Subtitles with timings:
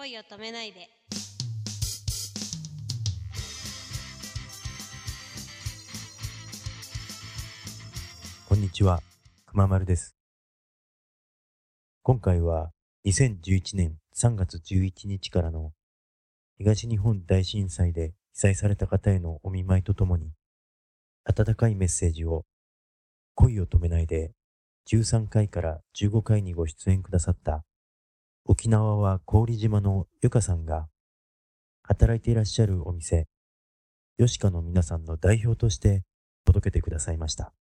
[0.00, 0.88] 恋を止めないで。
[8.48, 9.02] こんにちは、
[9.44, 10.16] くままるです。
[12.02, 12.70] 今回は
[13.04, 15.72] 2011年3月11日からの
[16.56, 20.32] 東日本大震災で被災された方へのお見舞いとともに、
[21.24, 22.46] 温かいメッセージを
[23.34, 24.32] 恋を止めないで
[24.90, 27.64] 13回から15回にご出演くださった
[28.44, 30.88] 沖縄は郡島のゆかさんが
[31.82, 33.26] 働いていらっしゃるお店、
[34.16, 36.02] よしかの皆さんの代表として
[36.44, 37.52] 届けてくださいました。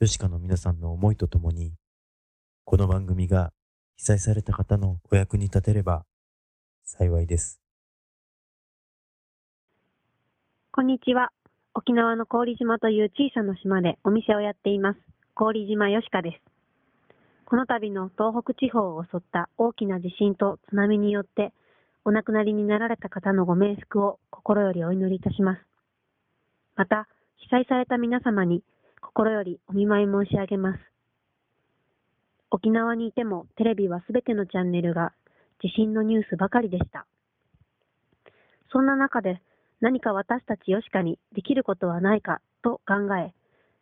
[0.00, 1.74] よしかの皆さんの思いとともに、
[2.64, 3.52] この番組が
[3.96, 6.04] 被災された方のお役に立てれば
[6.84, 7.60] 幸いです。
[10.72, 11.30] こんにちは。
[11.74, 15.00] 沖縄の郡島という小さな島でお店をやっています。
[15.34, 16.51] 郡島よしかです。
[17.44, 21.52] この度の東北地方を襲った大きな地震と津波によって
[22.04, 25.60] お亡くなりになられた方のご冥福を心よりお祈りいたします。
[26.76, 28.62] また、被災された皆様に
[29.00, 30.80] 心よりお見舞い申し上げます。
[32.50, 35.12] 沖縄にいてもテレビはすべてのチャンネルが
[35.60, 37.06] 地震のニュースばかりでした。
[38.72, 39.40] そんな中で
[39.80, 43.32] 何か私たちヨシカにできることはないかと考え、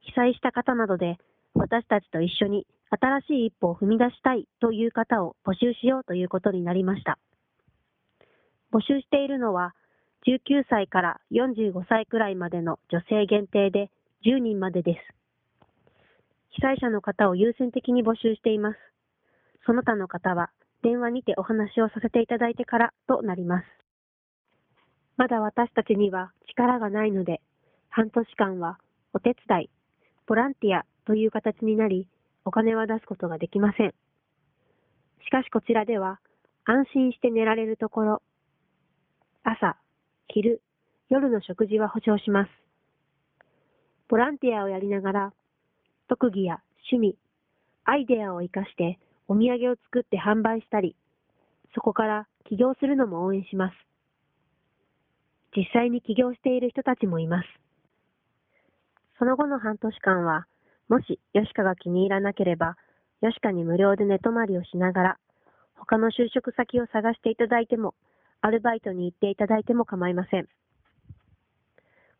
[0.00, 1.18] 被災した方などで
[1.54, 2.66] 私たちと一緒に
[3.00, 7.18] 新しい一歩を踏み出したいという方を募集しようということになりました。
[8.72, 9.74] 募集しているのは
[10.26, 13.90] 19歳から45歳くらいまでの女性限定で
[14.24, 15.00] 10人までです。
[16.50, 18.78] 被災者の方を優先的に募集しています。
[19.64, 20.50] その他の方は
[20.82, 23.66] 電話にてお話をさせていただいてからとなります。
[25.16, 27.40] まだ私たちには力がないので、
[27.88, 28.78] 半年間は
[29.12, 29.70] お手伝い、
[30.26, 32.08] ボランティアという形になり、
[32.44, 33.94] お金は出すことができません。
[35.24, 36.20] しかしこちらでは、
[36.64, 38.22] 安心して寝られるところ、
[39.44, 39.76] 朝、
[40.28, 40.62] 昼、
[41.08, 42.50] 夜の食事は保証します。
[44.08, 45.32] ボランティアをやりながら、
[46.08, 47.16] 特技や趣味、
[47.84, 50.94] アイデアを活かしてお土産を作って販売したり、
[51.74, 53.74] そこから起業するのも応援します。
[55.56, 57.48] 実際に起業している人たちもいます。
[59.18, 60.46] その後の半年間は、
[60.88, 62.76] もしヨシカが気に入らなければ、
[63.20, 65.18] ヨシカに無料で寝泊まりをしながら、
[65.74, 67.94] 他の就職先を探していただいても、
[68.40, 70.48] アルバイトに行っていただいても構いません。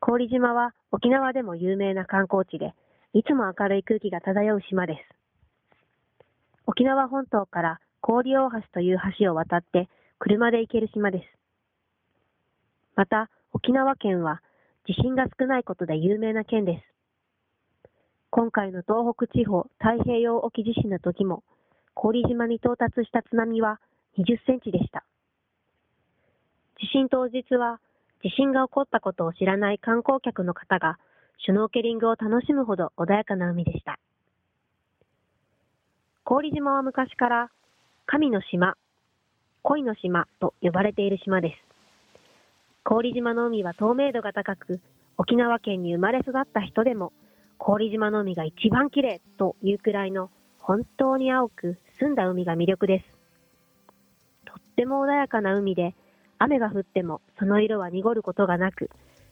[0.00, 2.74] 郡島は沖縄でも有名な観光地で、
[3.12, 5.22] いつも明るい空気が漂う島です。
[6.66, 11.24] 沖縄本島から郡大橋という橋を渡って車で行ける島です。
[12.96, 14.42] また、沖縄県は
[14.86, 16.91] 地震が少ないことで有名な県です。
[18.34, 21.42] 今回の東北地方太平洋沖地震の時も、
[21.94, 23.78] 郡島に到達した津波は
[24.16, 25.04] 20センチでした。
[26.80, 27.78] 地震当日は、
[28.22, 30.98] 地震が起こったことを知らない観光客の方が、
[31.44, 33.98] シュノーケリングを楽しむほど穏やかな海でした。
[36.24, 37.50] 郡島は昔から、
[38.06, 38.78] 神の島、
[39.60, 41.54] 恋の島と呼ばれている島です。
[42.82, 44.80] 郡島の海は透明度が高く、
[45.18, 47.12] 沖縄県に生まれ育った人でも、
[47.64, 53.04] 郡島の海が一番綺麗というくらいの本当に青く澄んだ海が魅力です。
[54.44, 55.94] とっても穏やかな海で、
[56.38, 58.90] 雨が降ってもその色は濁ることがなく、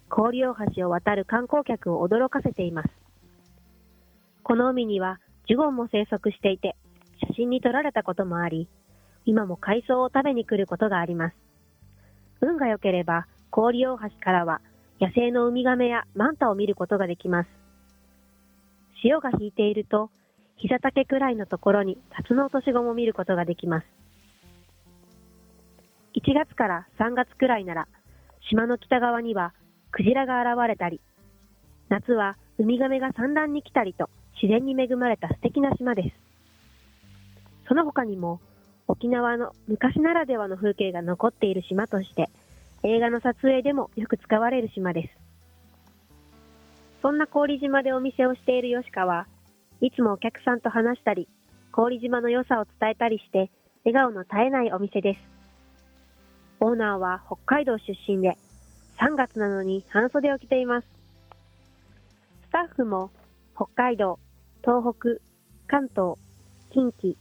[0.09, 2.89] 氷大橋を渡る観光客を驚かせています。
[4.45, 5.19] この海には
[5.49, 6.77] ジュゴンも生息していて、
[7.27, 8.69] 写真に撮られたこともあり、
[9.25, 11.37] 今も海藻を食べに来ることがあります。
[12.41, 14.61] 運が良ければ、氷大橋からは
[15.01, 17.60] 野生のウミガメやマンタを見ることができます。
[19.03, 20.11] 潮が引いていると、
[20.57, 23.87] 膝丈くらいのところにタツノオトシゴも見ることができます。
[26.15, 27.89] 1月から3月くらいなら、
[28.51, 29.55] 島の北側には
[29.91, 31.01] クジラが現れたり、
[31.89, 36.11] 夏はウミガメが産卵に来たりと自然に恵まれた素敵な島です。
[37.69, 38.41] その他にも、
[38.89, 42.29] 沖縄の昔ならではの風景が残っている島として、
[42.83, 45.20] 映画の撮影でもよく使われる島です。
[47.03, 49.27] そんな郡島でお店をしている吉川
[49.81, 51.27] いつもお客さんと話したり、
[51.73, 53.51] 郡島の良さを伝えたりして、
[53.85, 55.21] 笑顔の絶えないお店です。
[56.61, 58.37] オーナーは北海道出身で、
[58.99, 60.87] 3月なのに半袖を着ています。
[62.49, 63.11] スタッフも
[63.57, 64.19] 北海道、
[64.63, 65.23] 東北、
[65.67, 66.17] 関東、
[66.71, 67.17] 近畿、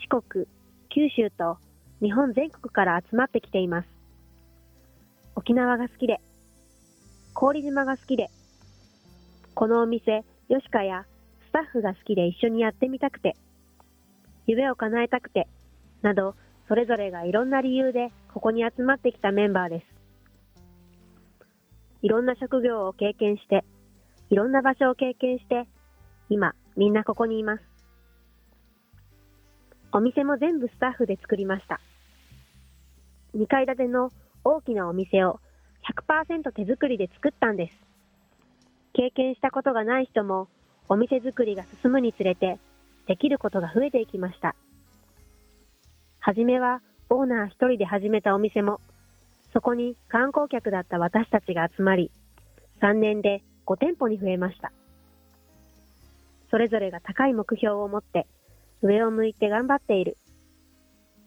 [0.00, 0.46] 四国、
[0.88, 1.58] 九州と
[2.02, 3.88] 日本全国から集まってきています。
[5.36, 6.20] 沖縄が好きで、
[7.34, 8.30] 郡島が好きで、
[9.60, 11.04] このお店、吉川や
[11.46, 13.36] スタッフが好きで一緒にやってみたくて、
[14.46, 15.48] 夢を叶えたくて、
[16.00, 16.34] など、
[16.66, 19.86] それぞれがいろんな理由でここに集まってきたメンバーです。
[22.00, 23.62] いろんな職業を経験して、
[24.30, 25.68] いろんな場所を経験して、
[26.30, 27.62] 今みんなここにいます。
[29.92, 31.82] お店も全部スタッフで作りました。
[33.36, 34.08] 2階建ての
[34.42, 35.38] 大きなお店を
[36.08, 37.89] 100%手作りで作ったんです。
[39.00, 40.48] 経験したことがない人も
[40.86, 42.58] お店作りが進むにつれて
[43.06, 44.54] できることが増えていきました。
[46.18, 48.78] はじめはオーナー一人で始めたお店も
[49.54, 52.10] そこに観光客だった私たちが集まり
[52.82, 54.70] 3年で5店舗に増えました。
[56.50, 58.26] それぞれが高い目標を持って
[58.82, 60.18] 上を向いて頑張っている。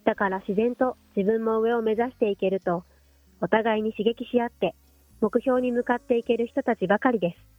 [0.04, 2.84] だから自然と自分も上を目指していけると、
[3.40, 4.76] お互いに刺激し合って
[5.20, 7.54] 目標に向かっていける人たちばかりです。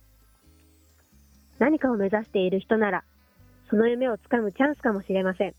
[1.59, 3.03] 何かを目指している人なら、
[3.69, 5.55] その夢をつかむチャンスかもしれません。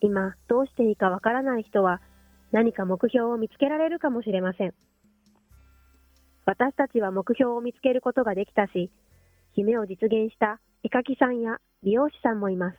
[0.00, 2.00] 今、どうしていいかわからない人は、
[2.52, 4.74] 何か目標を見つけられるかもしれません。
[6.46, 8.90] 私たちは目標を見つけることができたし、
[9.54, 12.78] 夢を実現した絵描きさんや美容師さんもいます。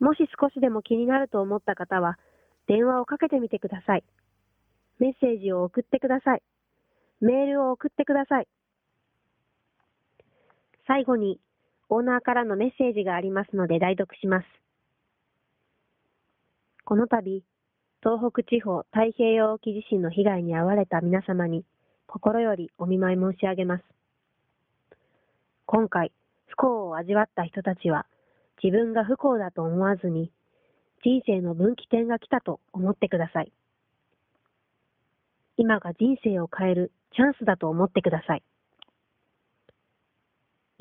[0.00, 2.18] もし少しでも気になると思った方は、
[2.66, 4.04] 電話をかけてみてください。
[4.98, 6.42] メッセージを送ってください。
[7.20, 8.48] メールを送ってください。
[10.86, 11.38] 最後に、
[11.88, 14.46] オーナーからのメッセージがありますので代読します。
[16.84, 17.44] この度、
[18.02, 21.64] 東北地方太平洋沖地震の被害に遭われた皆様に
[22.08, 23.84] 心よりお見舞い申し上げます。
[25.66, 26.12] 今回、
[26.46, 28.06] 不幸を味わった人たちは、
[28.62, 30.32] 自分が不幸だと思わずに、
[31.04, 33.52] 人生の分岐点が来たと思ってください。
[35.56, 38.42] 今が人生を変えるチャンスだと思ってください。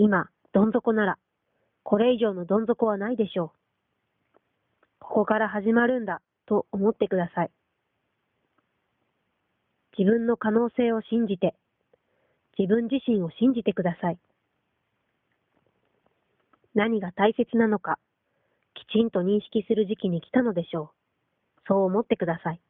[0.03, 1.19] 今、どん底なら、
[1.83, 3.53] これ以上のどん底はないでしょ
[4.33, 4.39] う。
[4.98, 7.51] ここから始まるんだと思ってください。
[9.95, 11.53] 自分の可能性を信じて、
[12.57, 14.18] 自分自身を信じてください。
[16.74, 18.00] 何が大切なのか、
[18.74, 20.89] きちんと認識する時期に来たのでしょう。
[21.68, 22.62] そう思ってください。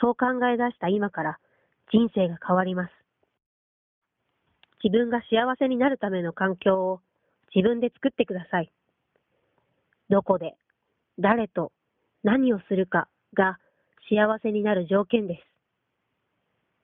[0.00, 1.38] そう考え出した今から
[1.92, 3.03] 人生が変わります。
[4.84, 7.00] 自分が幸せになるための環境を
[7.54, 8.70] 自分で作ってください。
[10.10, 10.56] どこで、
[11.18, 11.72] 誰と、
[12.22, 13.58] 何をするかが
[14.10, 15.40] 幸せになる条件です。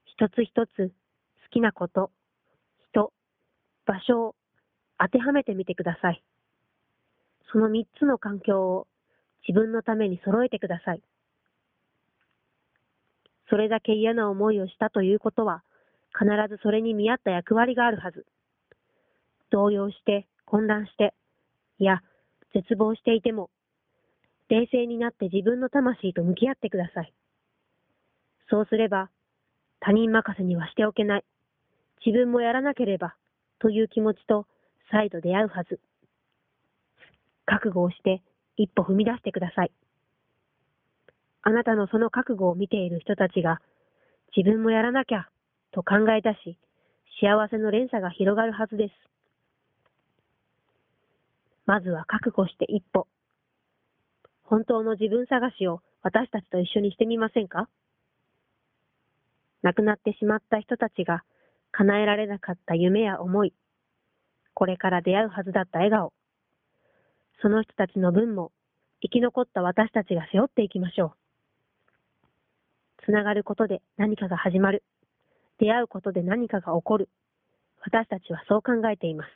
[0.07, 0.93] 一つ一つ好
[1.51, 2.11] きなこと、
[2.91, 3.13] 人、
[3.85, 4.35] 場所を
[4.99, 6.23] 当てはめてみてください。
[7.53, 8.87] その三つの環境を
[9.47, 11.03] 自分のために揃えてください。
[13.51, 15.63] それだけ嫌な思いをしたということは、
[16.19, 18.27] 必ずそれに見合った役割があるはず。
[19.51, 21.15] 動揺して、混乱して、
[21.79, 22.03] いや、
[22.55, 23.51] 絶望していても、
[24.49, 27.13] 冷静になって自分の魂と向き合ってください。
[28.49, 29.11] そうすれば、
[29.81, 31.25] 他人任せにはしておけない。
[32.05, 33.15] 自分もやらなければ、
[33.61, 34.47] という気持ちと
[34.91, 35.81] 再度出会うはず。
[37.47, 38.23] 覚悟をして
[38.57, 39.73] 一歩踏み出してください。
[41.43, 43.61] あなたのその覚悟を見ている人たちが、
[44.37, 45.29] 自分もやらなきゃ、
[45.73, 46.59] と考え出し、
[47.21, 48.95] 幸せの連鎖が広がるはずです。
[51.67, 53.07] まずは覚悟して一歩。
[54.43, 57.69] 本当の自分探しを私たちと一緒にしてみませんか？
[59.63, 61.23] 亡くなってしまった人たちが
[61.71, 63.53] 叶えられなかった夢や思い、
[64.55, 66.13] これから出会うはずだった笑顔、
[67.43, 68.51] その人たちの分も
[69.03, 71.13] 生き残った私たちが背負っていきましょう。
[73.05, 74.83] つながることで何かが始まる。
[75.61, 77.09] 出会うことで何かが起こる。
[77.83, 79.29] 私たちはそう考えています。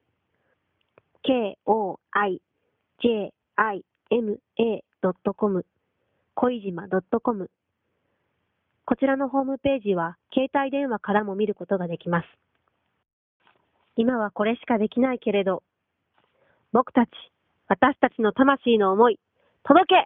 [4.09, 5.63] koijima.com
[6.39, 6.87] 恋島
[7.23, 7.49] .com
[8.85, 12.27] こちらのホームページは携帯電話からも見ることができます。
[13.95, 15.63] 今はこれしかできないけれど、
[16.73, 17.09] 僕たち、
[17.67, 19.19] 私たちの魂の思い、
[19.63, 20.05] 届け